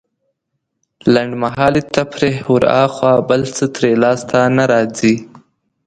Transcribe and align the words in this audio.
لنډمهالې 1.13 1.81
تفريح 1.95 2.37
وراخوا 2.53 3.13
بل 3.29 3.41
څه 3.55 3.65
ترې 3.75 3.91
لاسته 4.03 4.37
نه 4.57 4.63
راځي. 4.71 5.15